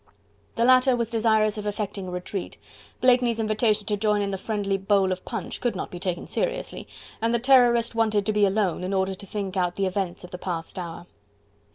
[0.55, 2.57] The latter was desirous of effecting a retreat.
[3.01, 6.87] Blakeney's invitation to join in the friendly bowl of punch could not be taken seriously,
[7.21, 10.31] and the Terrorist wanted to be alone, in order to think out the events of
[10.31, 11.05] the past hour.